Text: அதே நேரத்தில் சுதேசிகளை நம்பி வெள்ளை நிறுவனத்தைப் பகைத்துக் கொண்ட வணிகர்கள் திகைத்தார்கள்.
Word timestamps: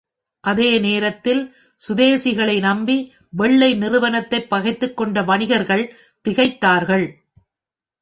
அதே 0.43 0.79
நேரத்தில் 0.79 1.41
சுதேசிகளை 1.81 2.59
நம்பி 2.59 2.97
வெள்ளை 3.33 3.73
நிறுவனத்தைப் 3.75 4.49
பகைத்துக் 4.49 4.97
கொண்ட 4.97 5.21
வணிகர்கள் 5.23 5.85
திகைத்தார்கள். 6.25 7.07